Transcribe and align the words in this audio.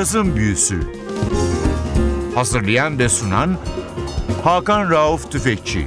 Cazın 0.00 0.36
Büyüsü 0.36 0.80
Hazırlayan 2.34 2.98
ve 2.98 3.08
sunan 3.08 3.56
Hakan 4.44 4.90
Rauf 4.90 5.32
Tüfekçi 5.32 5.86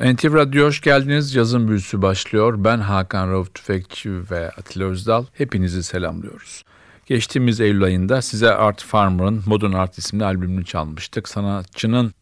NTV 0.00 0.34
Radyo 0.34 0.66
hoş 0.66 0.80
geldiniz. 0.80 1.34
Yazın 1.34 1.68
büyüsü 1.68 2.02
başlıyor. 2.02 2.54
Ben 2.64 2.78
Hakan 2.78 3.30
Rauf 3.30 3.54
Tüfekçi 3.54 4.30
ve 4.30 4.50
Atilla 4.50 4.84
Özdal. 4.84 5.24
Hepinizi 5.32 5.82
selamlıyoruz. 5.82 6.64
Geçtiğimiz 7.06 7.60
Eylül 7.60 7.82
ayında 7.82 8.22
size 8.22 8.50
Art 8.50 8.82
Farmer'ın 8.82 9.42
Modern 9.46 9.72
Art 9.72 9.98
isimli 9.98 10.24
albümünü 10.24 10.64
çalmıştık. 10.64 11.28
Sanatçının 11.28 12.12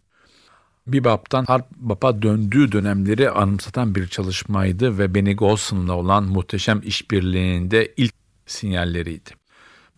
bebop'tan 0.93 1.45
hard 1.45 1.65
bop'a 1.77 2.23
döndüğü 2.23 2.73
dönemleri 2.73 3.31
anımsatan 3.31 3.95
bir 3.95 4.07
çalışmaydı 4.07 4.99
ve 4.99 5.15
Benny 5.15 5.35
Golson'la 5.35 5.93
olan 5.93 6.25
muhteşem 6.25 6.81
işbirliğinde 6.85 7.95
ilk 7.97 8.15
sinyalleriydi. 8.47 9.31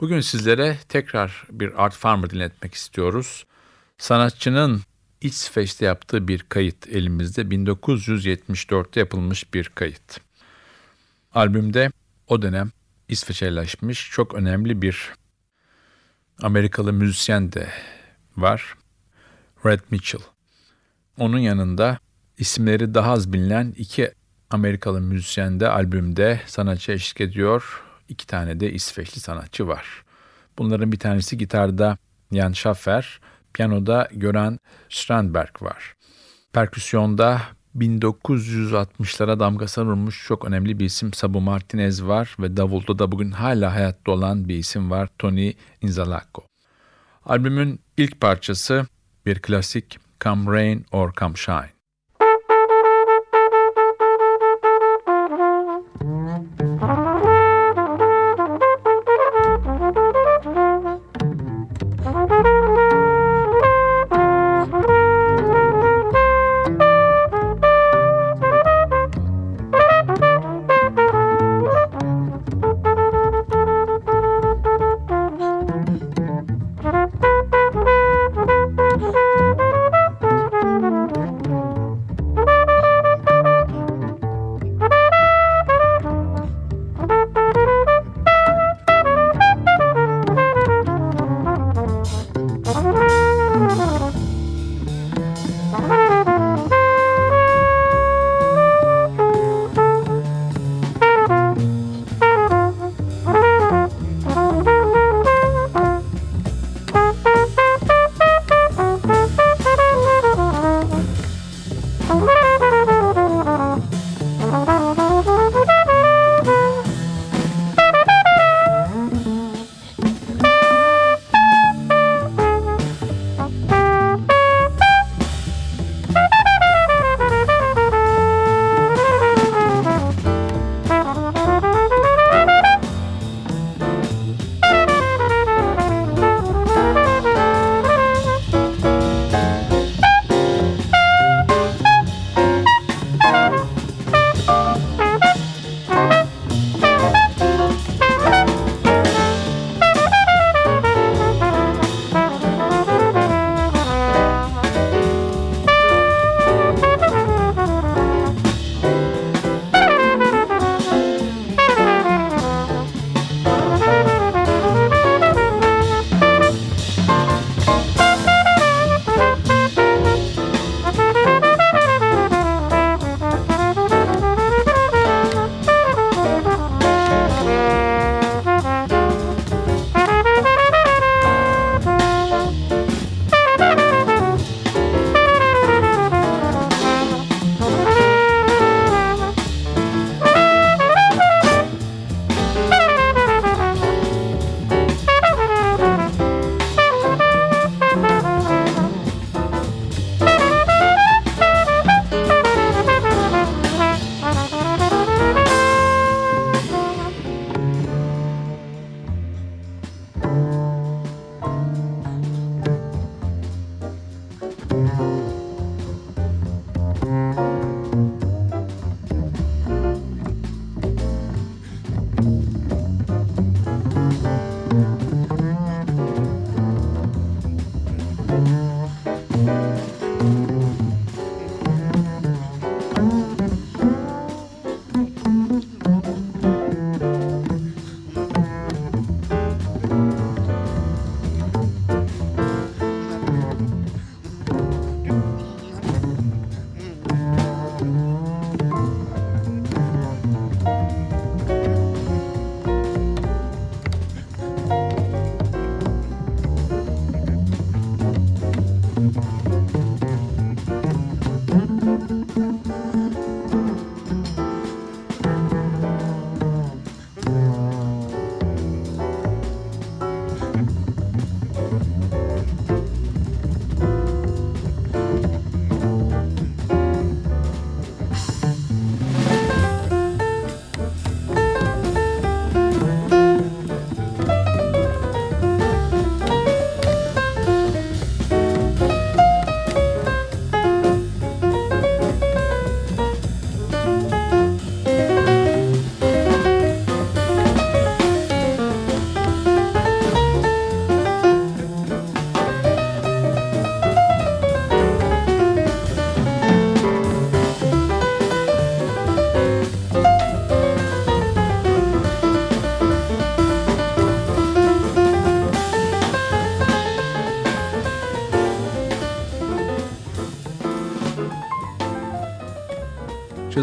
Bugün 0.00 0.20
sizlere 0.20 0.78
tekrar 0.88 1.46
bir 1.50 1.84
Art 1.84 1.94
Farmer 1.94 2.30
dinletmek 2.30 2.74
istiyoruz. 2.74 3.46
Sanatçının 3.98 4.80
İsveç'te 5.20 5.86
yaptığı 5.86 6.28
bir 6.28 6.38
kayıt 6.48 6.88
elimizde 6.88 7.42
1974'te 7.42 9.00
yapılmış 9.00 9.54
bir 9.54 9.64
kayıt. 9.64 10.20
Albümde 11.34 11.90
o 12.26 12.42
dönem 12.42 12.70
İsveç'e 13.08 13.44
yerleşmiş 13.44 14.10
çok 14.10 14.34
önemli 14.34 14.82
bir 14.82 15.12
Amerikalı 16.42 16.92
müzisyen 16.92 17.52
de 17.52 17.68
var. 18.36 18.74
Red 19.66 19.80
Mitchell. 19.90 20.39
Onun 21.20 21.38
yanında 21.38 21.98
isimleri 22.38 22.94
daha 22.94 23.12
az 23.12 23.32
bilinen 23.32 23.74
iki 23.76 24.12
Amerikalı 24.50 25.00
müzisyen 25.00 25.60
de 25.60 25.68
albümde 25.68 26.40
sanatçı 26.46 26.92
eşlik 26.92 27.20
ediyor. 27.20 27.82
İki 28.08 28.26
tane 28.26 28.60
de 28.60 28.72
İsveçli 28.72 29.20
sanatçı 29.20 29.68
var. 29.68 30.04
Bunların 30.58 30.92
bir 30.92 30.98
tanesi 30.98 31.38
gitarda 31.38 31.98
Jan 32.32 32.52
Schaffer, 32.52 33.20
piyanoda 33.52 34.08
Göran 34.12 34.58
Strandberg 34.88 35.62
var. 35.62 35.94
Perküsyonda 36.52 37.42
1960'lara 37.76 39.40
damgasını 39.40 39.84
vurmuş 39.84 40.26
çok 40.26 40.44
önemli 40.44 40.78
bir 40.78 40.84
isim 40.84 41.12
Sabu 41.12 41.40
Martinez 41.40 42.04
var 42.04 42.36
ve 42.40 42.56
davulda 42.56 42.98
da 42.98 43.12
bugün 43.12 43.30
hala 43.30 43.74
hayatta 43.74 44.12
olan 44.12 44.48
bir 44.48 44.56
isim 44.56 44.90
var 44.90 45.08
Tony 45.18 45.52
Inzalako. 45.82 46.42
Albümün 47.24 47.80
ilk 47.96 48.20
parçası 48.20 48.86
bir 49.26 49.38
klasik 49.38 50.09
Come 50.20 50.48
Rain 50.48 50.84
or 50.92 51.10
Come 51.12 51.34
Shine. 51.34 51.72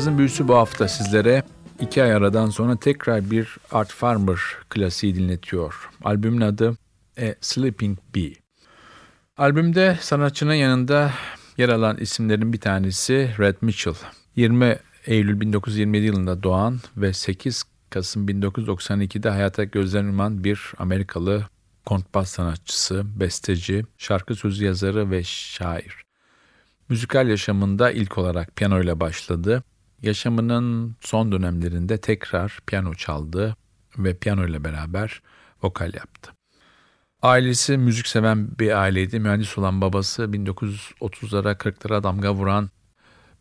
Cazın 0.08 0.18
büyüsü 0.18 0.48
bu 0.48 0.56
hafta 0.56 0.88
sizlere 0.88 1.44
iki 1.80 2.04
ay 2.04 2.14
aradan 2.14 2.50
sonra 2.50 2.78
tekrar 2.78 3.32
bir 3.32 3.58
Art 3.72 3.92
Farmer 3.92 4.40
klasiği 4.70 5.16
dinletiyor. 5.16 5.90
Albümün 6.04 6.42
adı 6.42 6.78
A 7.18 7.26
Sleeping 7.42 8.00
Bee. 8.16 8.34
Albümde 9.38 9.98
sanatçının 10.02 10.54
yanında 10.54 11.12
yer 11.58 11.70
alan 11.70 11.98
isimlerin 11.98 12.54
bir 12.54 12.60
tanesi 12.60 13.32
Red 13.40 13.56
Mitchell. 13.62 13.94
20 14.36 14.78
Eylül 15.06 15.42
1927 15.42 16.06
yılında 16.06 16.44
doğan 16.44 16.80
ve 16.98 17.14
8 17.14 17.64
Kasım 17.90 18.28
1992'de 18.28 19.30
hayata 19.30 19.64
gözden 19.64 20.04
yuman 20.04 20.44
bir 20.44 20.74
Amerikalı 20.78 21.48
kontbas 21.86 22.30
sanatçısı, 22.30 23.20
besteci, 23.20 23.86
şarkı 23.98 24.36
sözü 24.36 24.66
yazarı 24.66 25.12
ve 25.12 25.24
şair. 25.24 25.96
Müzikal 26.90 27.28
yaşamında 27.30 27.92
ilk 27.92 28.18
olarak 28.18 28.56
piyano 28.56 28.82
ile 28.82 29.00
başladı. 29.00 29.64
Yaşamının 30.02 30.96
son 31.02 31.32
dönemlerinde 31.32 31.98
tekrar 31.98 32.60
piyano 32.68 32.94
çaldı 32.94 33.56
ve 33.98 34.18
piyano 34.18 34.48
ile 34.48 34.64
beraber 34.64 35.22
vokal 35.64 35.94
yaptı. 35.94 36.32
Ailesi 37.22 37.78
müzik 37.78 38.08
seven 38.08 38.60
bir 38.60 38.72
aileydi. 38.82 39.20
Mühendis 39.20 39.58
olan 39.58 39.82
babası 39.82 40.24
1930'lara 40.24 41.56
40'lara 41.56 42.04
damga 42.04 42.34
vuran 42.34 42.70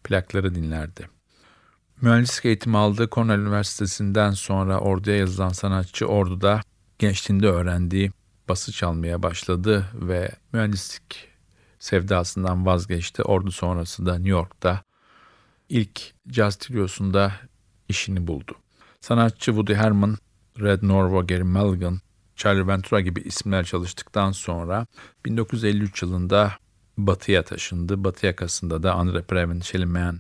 plakları 0.04 0.54
dinlerdi. 0.54 1.08
Mühendislik 2.02 2.44
eğitimi 2.44 2.76
aldığı 2.76 3.08
Cornell 3.08 3.38
Üniversitesi'nden 3.38 4.30
sonra 4.30 4.78
orduya 4.80 5.16
yazılan 5.16 5.48
sanatçı 5.48 6.06
orduda 6.06 6.60
gençliğinde 6.98 7.48
öğrendiği 7.48 8.12
bası 8.48 8.72
çalmaya 8.72 9.22
başladı 9.22 9.86
ve 9.94 10.30
mühendislik 10.52 11.28
sevdasından 11.78 12.66
vazgeçti. 12.66 13.22
Ordu 13.22 13.50
sonrası 13.50 14.06
da 14.06 14.14
New 14.14 14.30
York'ta 14.30 14.85
ilk 15.68 16.00
caz 16.28 16.56
triosunda 16.56 17.32
işini 17.88 18.26
buldu. 18.26 18.56
Sanatçı 19.00 19.44
Woody 19.44 19.74
Herman, 19.74 20.16
Red 20.60 20.82
Norvo, 20.82 21.26
Gary 21.26 21.42
Mulligan, 21.42 22.00
Charlie 22.36 22.66
Ventura 22.66 23.00
gibi 23.00 23.20
isimler 23.20 23.64
çalıştıktan 23.64 24.32
sonra 24.32 24.86
1953 25.24 26.02
yılında 26.02 26.52
Batı'ya 26.98 27.44
taşındı. 27.44 28.04
Batı 28.04 28.26
yakasında 28.26 28.82
da 28.82 28.94
Andre 28.94 29.22
Previn, 29.22 29.60
Shelly 29.60 29.86
Manne, 29.86 30.18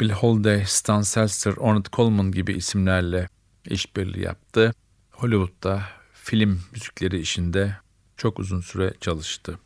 Bill 0.00 0.10
Holiday, 0.10 0.64
Stan 0.66 1.02
Seltzer, 1.02 1.52
Ornette 1.56 1.90
Coleman 1.92 2.32
gibi 2.32 2.52
isimlerle 2.52 3.28
işbirliği 3.64 4.24
yaptı. 4.24 4.74
Hollywood'da 5.10 5.82
film 6.12 6.60
müzikleri 6.72 7.20
işinde 7.20 7.76
çok 8.16 8.38
uzun 8.38 8.60
süre 8.60 8.94
çalıştı. 9.00 9.58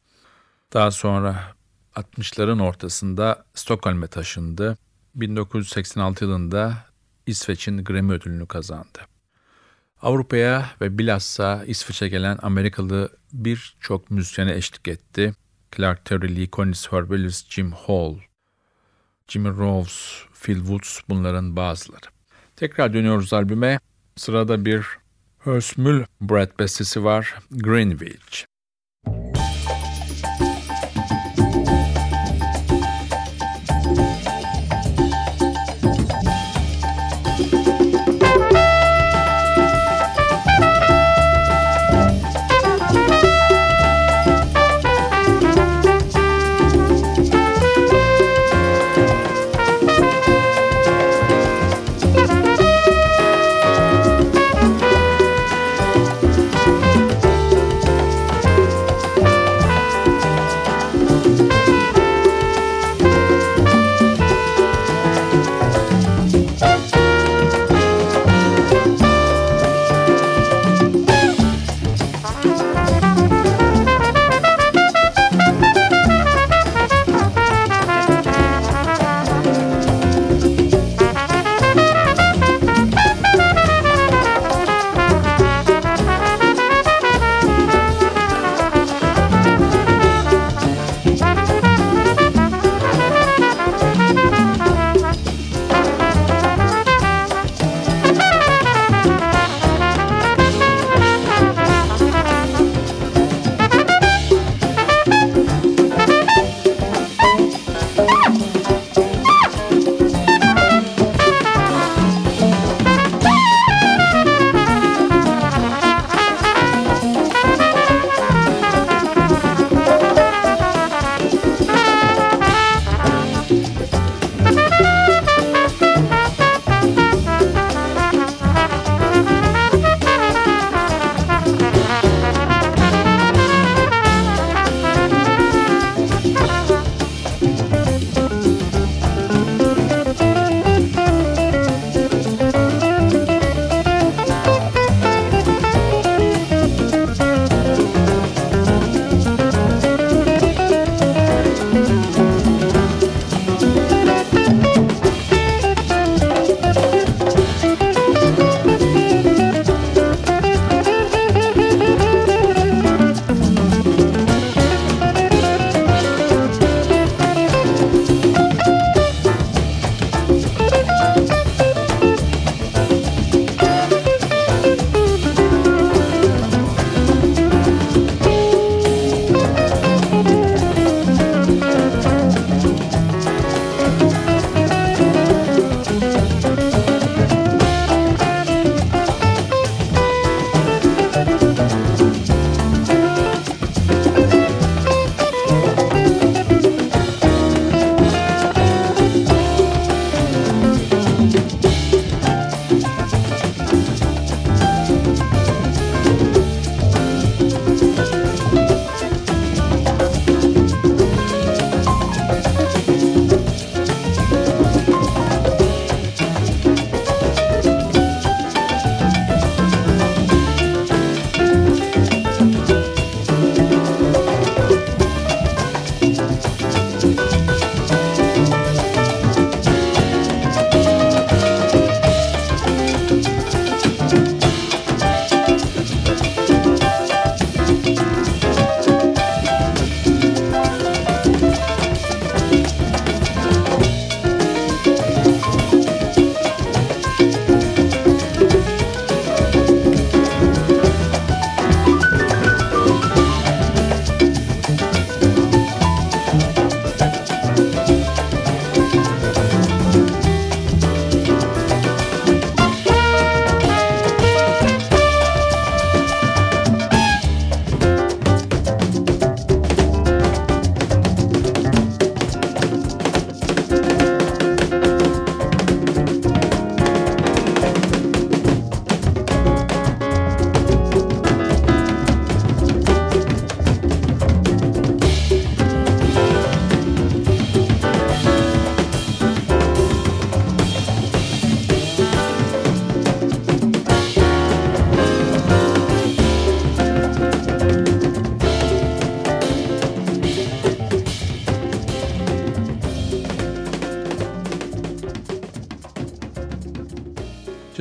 Daha 0.73 0.91
sonra 0.91 1.55
60'ların 1.97 2.63
ortasında 2.63 3.45
Stockholm'e 3.55 4.07
taşındı. 4.07 4.79
1986 5.15 6.25
yılında 6.25 6.85
İsveç'in 7.27 7.85
Grammy 7.85 8.13
ödülünü 8.13 8.47
kazandı. 8.47 8.99
Avrupa'ya 10.03 10.71
ve 10.81 10.99
bilhassa 10.99 11.65
İsveç'e 11.67 12.09
gelen 12.09 12.39
Amerikalı 12.43 13.09
birçok 13.33 14.11
müzisyene 14.11 14.55
eşlik 14.55 14.89
etti. 14.89 15.35
Clark 15.77 16.05
Terry, 16.05 16.37
Lee 16.37 16.51
Konitz, 16.51 16.93
Herb 16.93 17.11
Ellis, 17.11 17.49
Jim 17.49 17.73
Hall, 17.73 18.15
Jimmy 19.29 19.49
Rose, 19.49 20.27
Phil 20.43 20.59
Woods 20.59 21.01
bunların 21.09 21.57
bazıları. 21.57 22.07
Tekrar 22.57 22.95
dönüyoruz 22.95 23.33
albüme. 23.33 23.81
Sırada 24.17 24.65
bir 24.65 24.87
Hörsmüll 25.39 26.05
Brad 26.21 26.59
bestesi 26.59 27.05
var, 27.05 27.35
Greenwich. 27.51 28.50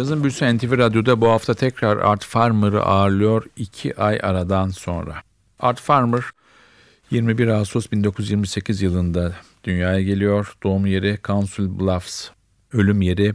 Cazın 0.10 0.24
Büyüsü 0.24 0.58
NTV 0.58 0.78
Radyo'da 0.78 1.22
bu 1.22 1.30
hafta 1.30 1.54
tekrar 1.54 1.98
Art 1.98 2.24
Farmer'ı 2.24 2.84
ağırlıyor 2.84 3.46
iki 3.56 3.96
ay 3.96 4.20
aradan 4.24 4.70
sonra. 4.70 5.24
Art 5.60 5.80
Farmer 5.80 6.24
21 7.12 7.48
Ağustos 7.48 7.92
1928 7.92 8.82
yılında 8.82 9.36
dünyaya 9.64 10.02
geliyor. 10.02 10.54
Doğum 10.64 10.86
yeri 10.86 11.20
Council 11.24 11.80
Bluffs, 11.80 12.30
ölüm 12.74 13.02
yeri 13.02 13.34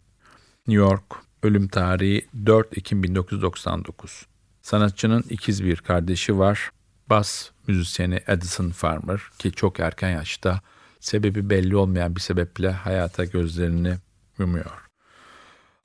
New 0.66 0.84
York, 0.84 1.04
ölüm 1.42 1.68
tarihi 1.68 2.26
4 2.46 2.78
Ekim 2.78 3.02
1999. 3.02 4.26
Sanatçının 4.62 5.24
ikiz 5.30 5.64
bir 5.64 5.76
kardeşi 5.76 6.38
var. 6.38 6.70
Bas 7.10 7.50
müzisyeni 7.66 8.20
Edison 8.26 8.70
Farmer 8.70 9.20
ki 9.38 9.52
çok 9.52 9.80
erken 9.80 10.10
yaşta 10.10 10.60
sebebi 11.00 11.50
belli 11.50 11.76
olmayan 11.76 12.16
bir 12.16 12.20
sebeple 12.20 12.70
hayata 12.70 13.24
gözlerini 13.24 13.94
yumuyor. 14.38 14.83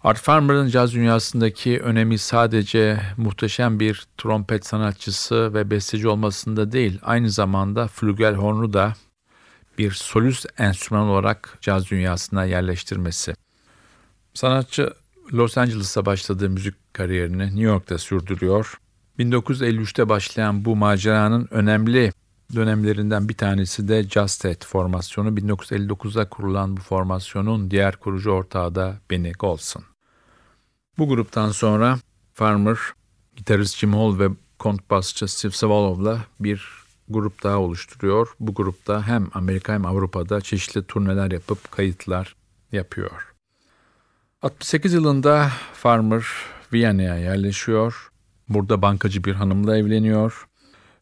Art 0.04 0.20
Farmer'ın 0.20 0.68
caz 0.68 0.94
dünyasındaki 0.94 1.80
önemi 1.80 2.18
sadece 2.18 3.02
muhteşem 3.18 3.80
bir 3.80 4.08
trompet 4.18 4.66
sanatçısı 4.66 5.54
ve 5.54 5.72
besteci 5.72 6.08
olmasında 6.08 6.72
değil, 6.72 7.00
aynı 7.02 7.30
zamanda 7.30 7.88
flügelhornu 7.88 8.74
da 8.74 8.94
bir 9.78 9.92
solist 9.92 10.46
enstrüman 10.58 11.08
olarak 11.08 11.58
caz 11.62 11.90
dünyasına 11.90 12.46
yerleştirmesi. 12.46 13.36
Sanatçı 14.34 14.94
Los 15.34 15.58
Angeles'ta 15.58 16.06
başladığı 16.06 16.50
müzik 16.50 16.94
kariyerini 16.94 17.44
New 17.44 17.62
York'ta 17.62 17.98
sürdürüyor. 17.98 18.80
1953'te 19.20 20.10
başlayan 20.10 20.66
bu 20.66 20.76
maceranın 20.76 21.48
önemli 21.52 22.12
dönemlerinden 22.56 23.30
bir 23.30 23.34
tanesi 23.34 23.88
de 23.88 24.04
Justet 24.04 24.66
formasyonu. 24.66 25.30
1959'da 25.30 26.30
kurulan 26.30 26.78
bu 26.78 26.82
formasyonun 26.82 27.72
diğer 27.72 27.96
kurucu 27.96 28.32
ortağı 28.32 28.76
da 28.76 28.98
Benny 29.12 29.32
Golson. 29.32 29.84
Bu 30.98 31.08
gruptan 31.08 31.52
sonra 31.52 32.00
Farmer, 32.34 32.78
gitarist 33.36 33.78
Jim 33.78 33.94
Hall 33.94 34.20
ve 34.20 34.30
kontrbasçı 34.60 35.28
Steve 35.28 35.52
Savalov'la 35.52 36.26
bir 36.40 36.68
grup 37.10 37.44
daha 37.44 37.58
oluşturuyor. 37.58 38.28
Bu 38.40 38.54
grupta 38.54 39.08
hem 39.08 39.28
Amerika 39.34 39.74
hem 39.74 39.86
Avrupa'da 39.86 40.42
çeşitli 40.42 40.84
turneler 40.84 41.32
yapıp 41.32 41.72
kayıtlar 41.72 42.36
yapıyor. 42.72 43.36
68 44.42 44.94
yılında 44.94 45.52
Farmer 45.74 46.26
Viyana'ya 46.74 47.18
yerleşiyor. 47.18 48.12
Burada 48.50 48.82
bankacı 48.82 49.24
bir 49.24 49.34
hanımla 49.34 49.78
evleniyor 49.78 50.48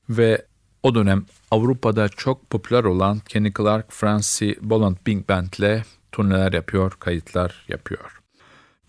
ve 0.10 0.46
o 0.88 0.96
dönem 0.96 1.26
Avrupa'da 1.52 2.10
çok 2.10 2.50
popüler 2.50 2.84
olan 2.84 3.20
Kenny 3.20 3.54
Clark, 3.54 3.92
Francie 3.92 4.56
Bolland 4.62 4.98
Big 5.08 5.30
Band 5.30 5.54
ile 5.60 5.84
turneler 6.12 6.54
yapıyor, 6.54 6.92
kayıtlar 7.00 7.66
yapıyor. 7.68 8.20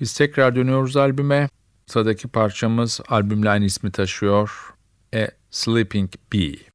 Biz 0.00 0.14
tekrar 0.14 0.56
dönüyoruz 0.56 0.96
albüme. 0.96 1.48
Sıradaki 1.86 2.28
parçamız 2.28 3.00
albümle 3.08 3.50
aynı 3.50 3.64
ismi 3.64 3.90
taşıyor. 3.90 4.74
A 5.14 5.26
Sleeping 5.50 6.10
Bee. 6.32 6.67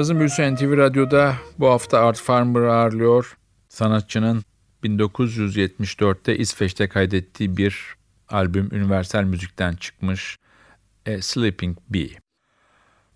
Cazın 0.00 0.18
Büyüsü 0.18 0.54
NTV 0.54 0.76
Radyo'da 0.76 1.34
bu 1.58 1.68
hafta 1.68 1.98
Art 1.98 2.20
Farmer'ı 2.20 2.72
ağırlıyor. 2.72 3.36
Sanatçının 3.68 4.42
1974'te 4.84 6.36
İsveç'te 6.36 6.88
kaydettiği 6.88 7.56
bir 7.56 7.94
albüm 8.28 8.68
Universal 8.72 9.22
Müzik'ten 9.22 9.72
çıkmış 9.72 10.38
A 11.08 11.22
Sleeping 11.22 11.78
Bee. 11.88 12.10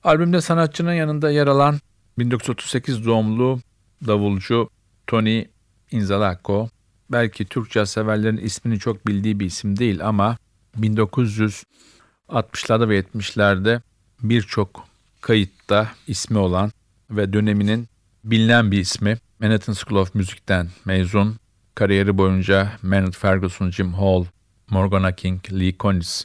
Albümde 0.02 0.40
sanatçının 0.40 0.92
yanında 0.92 1.30
yer 1.30 1.46
alan 1.46 1.78
1938 2.18 3.06
doğumlu 3.06 3.60
davulcu 4.06 4.70
Tony 5.06 5.44
Inzalako, 5.90 6.68
belki 7.12 7.44
Türkçe 7.44 7.86
severlerin 7.86 8.36
ismini 8.36 8.78
çok 8.78 9.06
bildiği 9.06 9.40
bir 9.40 9.46
isim 9.46 9.78
değil 9.78 10.06
ama 10.06 10.36
1960'larda 10.80 12.88
ve 12.88 13.00
70'lerde 13.00 13.80
birçok 14.22 14.93
kayıtta 15.24 15.88
ismi 16.06 16.38
olan 16.38 16.70
ve 17.10 17.32
döneminin 17.32 17.88
bilinen 18.24 18.70
bir 18.70 18.78
ismi. 18.78 19.18
Manhattan 19.40 19.72
School 19.72 20.00
of 20.00 20.14
Music'ten 20.14 20.68
mezun. 20.84 21.36
Kariyeri 21.74 22.18
boyunca 22.18 22.72
Maynard 22.82 23.12
Ferguson, 23.12 23.70
Jim 23.70 23.92
Hall, 23.94 24.24
Morgana 24.70 25.12
King, 25.12 25.40
Lee 25.52 25.76
Konitz, 25.76 26.24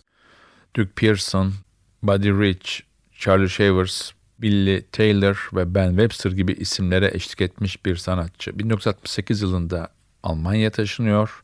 Duke 0.76 0.92
Pearson, 0.96 1.54
Buddy 2.04 2.30
Rich, 2.30 2.82
Charlie 3.14 3.50
Shavers, 3.50 4.12
Billy 4.40 4.86
Taylor 4.92 5.50
ve 5.54 5.76
Ben 5.76 5.90
Webster 5.90 6.32
gibi 6.32 6.52
isimlere 6.52 7.12
eşlik 7.14 7.42
etmiş 7.42 7.86
bir 7.86 7.96
sanatçı. 7.96 8.60
1968 8.60 9.42
yılında 9.42 9.88
Almanya'ya 10.24 10.72
taşınıyor. 10.72 11.44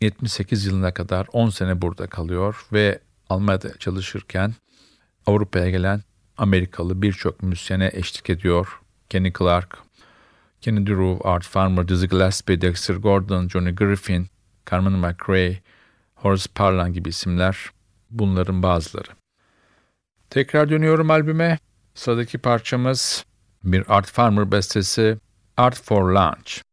78 0.00 0.66
yılına 0.66 0.94
kadar 0.94 1.26
10 1.32 1.50
sene 1.50 1.82
burada 1.82 2.06
kalıyor 2.06 2.66
ve 2.72 2.98
Almanya'da 3.28 3.78
çalışırken 3.78 4.54
Avrupa'ya 5.26 5.70
gelen 5.70 6.02
Amerikalı 6.36 7.02
birçok 7.02 7.42
müzisyene 7.42 7.90
eşlik 7.92 8.30
ediyor. 8.30 8.80
Kenny 9.08 9.32
Clark, 9.38 9.78
Kennedy 10.60 10.92
Roof, 10.92 11.26
Art 11.26 11.44
Farmer, 11.44 11.88
Dizzy 11.88 12.06
Gillespie, 12.06 12.60
Dexter 12.60 12.94
Gordon, 12.94 13.48
Johnny 13.48 13.74
Griffin, 13.74 14.26
Carmen 14.70 14.92
McRae, 14.92 15.58
Horace 16.14 16.50
Parlan 16.54 16.92
gibi 16.92 17.08
isimler 17.08 17.70
bunların 18.10 18.62
bazıları. 18.62 19.10
Tekrar 20.30 20.70
dönüyorum 20.70 21.10
albüme. 21.10 21.58
Sıradaki 21.94 22.38
parçamız 22.38 23.24
bir 23.64 23.84
Art 23.96 24.06
Farmer 24.06 24.52
bestesi 24.52 25.18
Art 25.56 25.82
for 25.82 26.10
Lunch. 26.10 26.71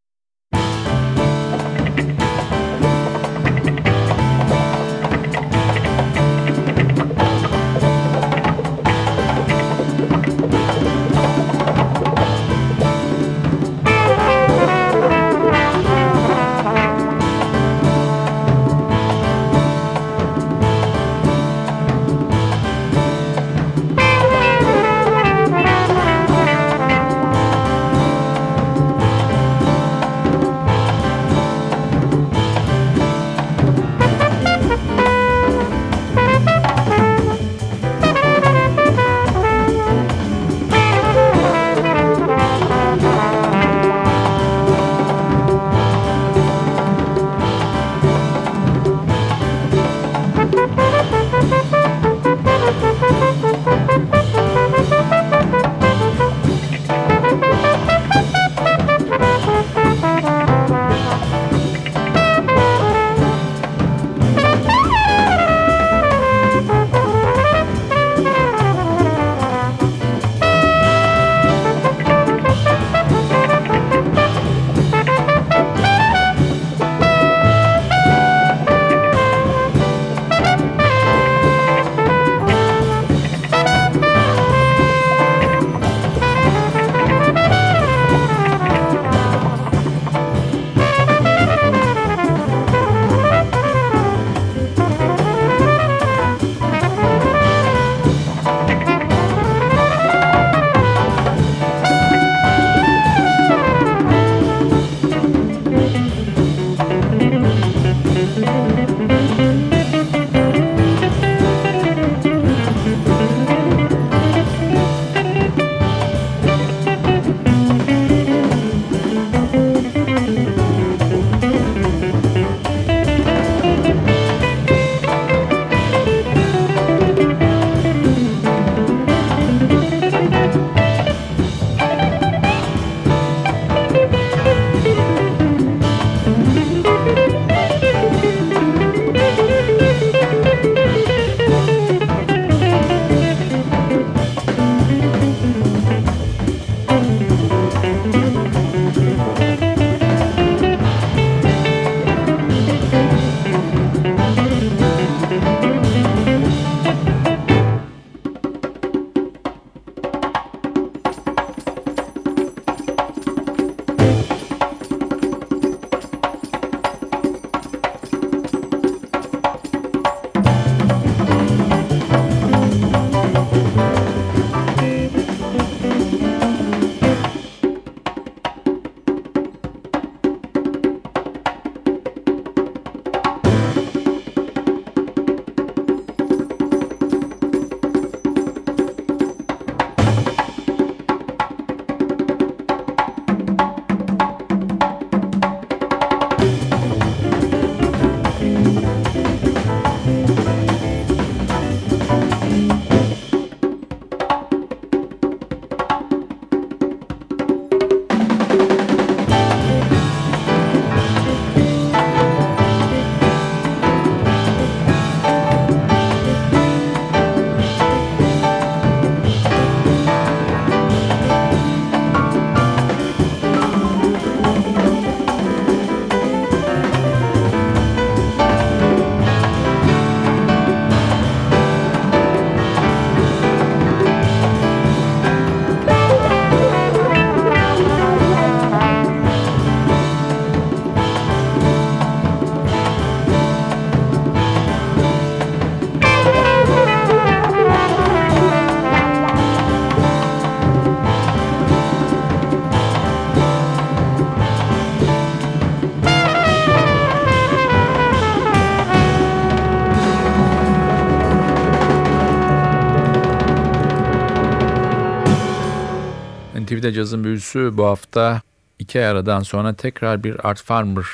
Cazın 267.10 267.24
büyüsü 267.24 267.72
bu 267.78 267.86
hafta 267.86 268.42
iki 268.80 269.06
aradan 269.06 269.40
sonra 269.40 269.74
tekrar 269.74 270.24
bir 270.24 270.50
Art 270.50 270.62
Farmer 270.62 271.06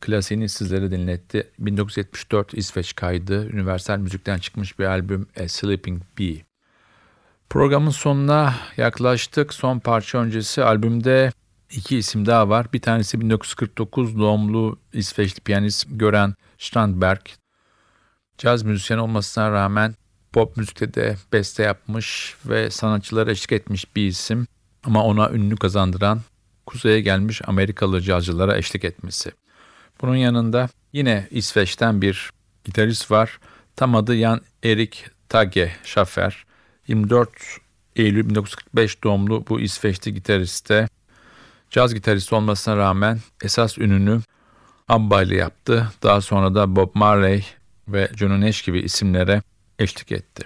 klasiğini 0.00 0.48
sizlere 0.48 0.90
dinletti. 0.90 1.50
1974 1.58 2.54
İsveç 2.54 2.94
kaydı, 2.94 3.40
Universal 3.40 3.98
Müzik'ten 3.98 4.38
çıkmış 4.38 4.78
bir 4.78 4.84
albüm 4.84 5.26
A 5.40 5.48
Sleeping 5.48 6.02
Bee. 6.18 6.44
Programın 7.50 7.90
sonuna 7.90 8.54
yaklaştık. 8.76 9.54
Son 9.54 9.78
parça 9.78 10.18
öncesi 10.18 10.64
albümde 10.64 11.32
iki 11.70 11.98
isim 11.98 12.26
daha 12.26 12.48
var. 12.48 12.66
Bir 12.72 12.80
tanesi 12.80 13.20
1949 13.20 14.18
doğumlu 14.18 14.78
İsveçli 14.92 15.40
piyanist 15.40 15.86
Göran 15.90 16.34
Strandberg. 16.58 17.26
Caz 18.38 18.62
müzisyen 18.62 18.98
olmasına 18.98 19.50
rağmen 19.50 19.94
pop 20.32 20.56
müzikte 20.56 20.94
de 20.94 21.16
beste 21.32 21.62
yapmış 21.62 22.36
ve 22.46 22.70
sanatçılara 22.70 23.30
eşlik 23.30 23.52
etmiş 23.52 23.96
bir 23.96 24.06
isim. 24.06 24.46
Ama 24.88 25.04
ona 25.04 25.30
ünlü 25.30 25.56
kazandıran 25.56 26.20
kuzeye 26.66 27.00
gelmiş 27.00 27.42
Amerikalı 27.46 28.00
cazcılara 28.00 28.56
eşlik 28.56 28.84
etmesi. 28.84 29.32
Bunun 30.02 30.16
yanında 30.16 30.68
yine 30.92 31.28
İsveç'ten 31.30 32.02
bir 32.02 32.30
gitarist 32.64 33.10
var. 33.10 33.38
Tam 33.76 33.94
adı 33.94 34.16
Jan 34.16 34.40
Erik 34.64 35.06
Tage 35.28 35.72
Schaffer. 35.84 36.44
24 36.86 37.30
Eylül 37.96 38.28
1945 38.28 39.04
doğumlu 39.04 39.44
bu 39.48 39.60
İsveçli 39.60 40.14
gitariste 40.14 40.88
caz 41.70 41.94
gitaristi 41.94 42.34
olmasına 42.34 42.76
rağmen 42.76 43.18
esas 43.42 43.78
ününü 43.78 44.20
ABBA 44.88 45.22
ile 45.22 45.36
yaptı. 45.36 45.92
Daha 46.02 46.20
sonra 46.20 46.54
da 46.54 46.76
Bob 46.76 46.90
Marley 46.94 47.44
ve 47.88 48.10
Johnny 48.16 48.40
Nash 48.40 48.62
gibi 48.62 48.80
isimlere 48.80 49.42
eşlik 49.78 50.12
etti. 50.12 50.44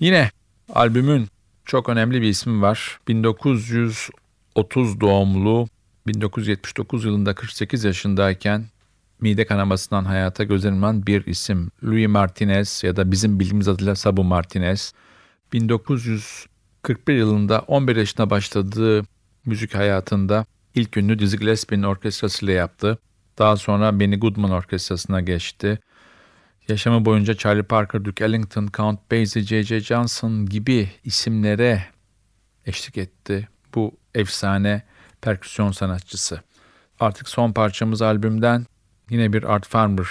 Yine 0.00 0.30
albümün 0.74 1.28
çok 1.70 1.88
önemli 1.88 2.22
bir 2.22 2.28
ismi 2.28 2.62
var. 2.62 3.00
1930 3.08 5.00
doğumlu 5.00 5.68
1979 6.06 7.04
yılında 7.04 7.34
48 7.34 7.84
yaşındayken 7.84 8.64
mide 9.20 9.46
kanamasından 9.46 10.04
hayata 10.04 10.44
gözlenilen 10.44 11.06
bir 11.06 11.26
isim. 11.26 11.70
Louis 11.84 12.08
Martinez 12.08 12.82
ya 12.84 12.96
da 12.96 13.10
bizim 13.10 13.40
bildiğimiz 13.40 13.68
adıyla 13.68 13.94
Sabu 13.94 14.24
Martinez. 14.24 14.92
1941 15.52 17.14
yılında 17.14 17.60
11 17.60 17.96
yaşına 17.96 18.30
başladığı 18.30 19.02
müzik 19.46 19.74
hayatında 19.74 20.46
ilk 20.74 20.96
ünlü 20.96 21.18
Dizzy 21.18 21.36
Gillespie'nin 21.36 21.82
orkestrasıyla 21.82 22.54
yaptı. 22.54 22.98
Daha 23.38 23.56
sonra 23.56 24.00
Benny 24.00 24.16
Goodman 24.18 24.50
orkestrasına 24.50 25.20
geçti. 25.20 25.78
Yaşamı 26.70 27.04
boyunca 27.04 27.34
Charlie 27.34 27.62
Parker, 27.62 28.04
Duke 28.04 28.24
Ellington, 28.24 28.68
Count 28.74 29.10
Basie, 29.12 29.42
J.J. 29.42 29.80
Johnson 29.80 30.46
gibi 30.46 30.88
isimlere 31.04 31.84
eşlik 32.66 32.98
etti. 32.98 33.48
Bu 33.74 33.96
efsane 34.14 34.82
perküsyon 35.20 35.72
sanatçısı. 35.72 36.40
Artık 37.00 37.28
son 37.28 37.52
parçamız 37.52 38.02
albümden 38.02 38.66
yine 39.10 39.32
bir 39.32 39.42
Art 39.42 39.66
Farmer 39.66 40.06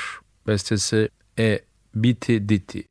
bestesi 0.47 1.09
E 1.39 1.59
Biti 1.95 2.49
Diti. 2.49 2.83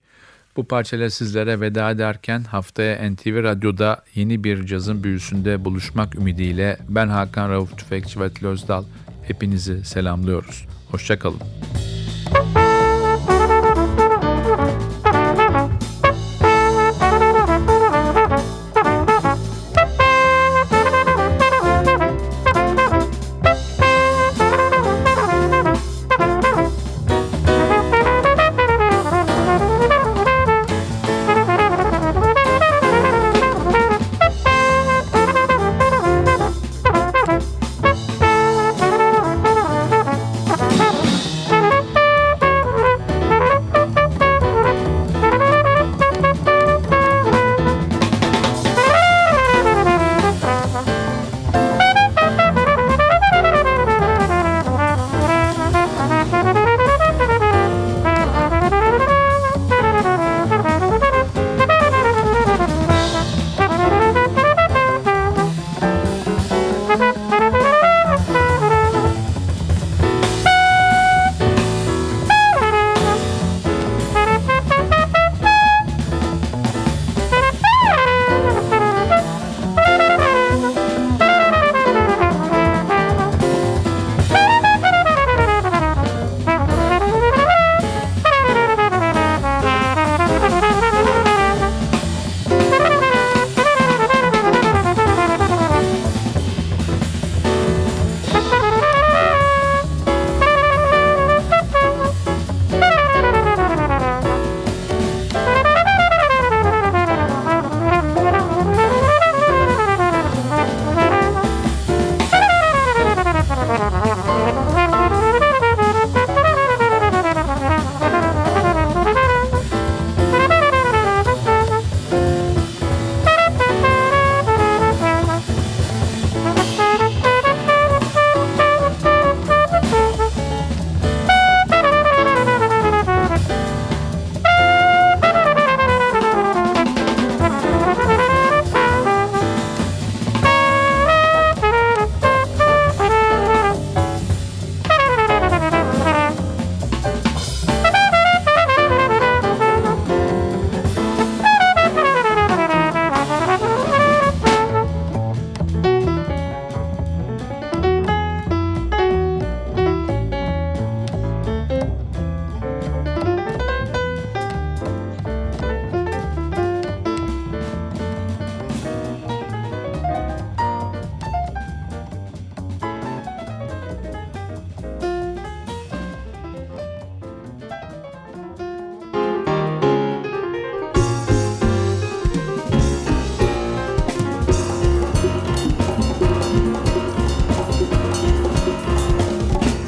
Bu 0.56 0.68
parçayla 0.68 1.10
sizlere 1.10 1.60
veda 1.60 1.90
ederken 1.90 2.44
haftaya 2.44 3.10
NTV 3.10 3.42
Radyo'da 3.42 4.04
yeni 4.14 4.44
bir 4.44 4.66
cazın 4.66 5.04
büyüsünde 5.04 5.64
buluşmak 5.64 6.14
ümidiyle 6.14 6.78
ben 6.88 7.08
Hakan 7.08 7.50
Rauf 7.50 7.78
Tüfekçi 7.78 8.20
ve 8.20 8.30
Özdal 8.42 8.84
hepinizi 9.22 9.84
selamlıyoruz. 9.84 10.66
Hoşçakalın. 10.90 11.40